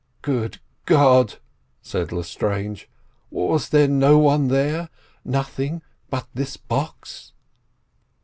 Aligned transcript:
"Good 0.23 0.57
God!" 0.87 1.35
said 1.83 2.11
Lestrange. 2.11 2.89
"Was 3.29 3.69
there 3.69 3.87
no 3.87 4.17
one 4.17 4.47
there—nothing 4.47 5.83
but 6.09 6.25
this 6.33 6.57
box?" 6.57 7.33